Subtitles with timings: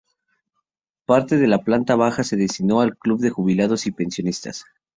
[1.05, 4.65] Parte de la planta baja se destinó al Club de Jubilados y Pensionistas.